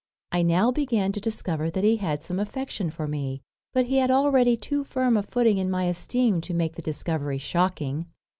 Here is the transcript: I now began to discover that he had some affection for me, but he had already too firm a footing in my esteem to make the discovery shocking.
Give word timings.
I 0.31 0.41
now 0.41 0.71
began 0.71 1.11
to 1.11 1.19
discover 1.21 1.69
that 1.69 1.83
he 1.83 1.97
had 1.97 2.23
some 2.23 2.39
affection 2.39 2.89
for 2.89 3.07
me, 3.07 3.43
but 3.71 3.85
he 3.85 3.97
had 3.97 4.09
already 4.09 4.57
too 4.57 4.83
firm 4.83 5.15
a 5.15 5.21
footing 5.21 5.59
in 5.59 5.69
my 5.69 5.83
esteem 5.83 6.41
to 6.41 6.55
make 6.55 6.75
the 6.75 6.81
discovery 6.81 7.37
shocking. 7.37 8.07